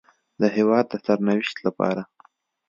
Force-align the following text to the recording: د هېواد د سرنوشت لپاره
د 0.41 0.43
هېواد 0.55 0.85
د 0.89 0.93
سرنوشت 1.05 1.57
لپاره 1.65 2.01